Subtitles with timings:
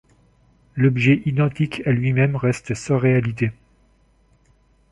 [0.75, 3.51] L’objet identique à lui-même reste sans réalité.